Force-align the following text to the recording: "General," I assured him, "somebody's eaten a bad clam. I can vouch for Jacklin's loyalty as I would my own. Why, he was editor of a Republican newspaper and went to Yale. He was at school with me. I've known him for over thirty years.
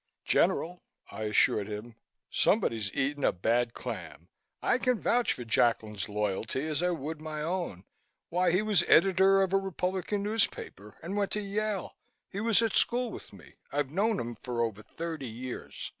"General," 0.25 0.81
I 1.11 1.25
assured 1.25 1.67
him, 1.67 1.93
"somebody's 2.31 2.91
eaten 2.93 3.23
a 3.23 3.31
bad 3.31 3.75
clam. 3.75 4.29
I 4.59 4.79
can 4.79 4.99
vouch 4.99 5.31
for 5.33 5.43
Jacklin's 5.43 6.09
loyalty 6.09 6.65
as 6.65 6.81
I 6.81 6.89
would 6.89 7.21
my 7.21 7.43
own. 7.43 7.83
Why, 8.29 8.51
he 8.51 8.63
was 8.63 8.81
editor 8.87 9.43
of 9.43 9.53
a 9.53 9.57
Republican 9.57 10.23
newspaper 10.23 10.97
and 11.03 11.15
went 11.15 11.29
to 11.33 11.39
Yale. 11.39 11.95
He 12.31 12.39
was 12.39 12.63
at 12.63 12.73
school 12.73 13.11
with 13.11 13.31
me. 13.31 13.57
I've 13.71 13.91
known 13.91 14.19
him 14.19 14.33
for 14.33 14.61
over 14.63 14.81
thirty 14.81 15.27
years. 15.27 15.87